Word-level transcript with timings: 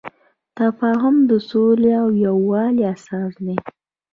تفاهم 0.57 1.15
د 1.29 1.31
سولې 1.49 1.91
او 2.01 2.07
یووالي 2.25 2.83
اساس 2.93 3.31
دی. 3.45 3.57